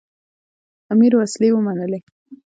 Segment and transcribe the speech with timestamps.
[0.93, 1.99] امیر وسلې ومنلې.